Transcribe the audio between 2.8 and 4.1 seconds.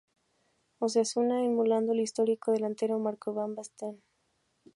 Marco Van Basten.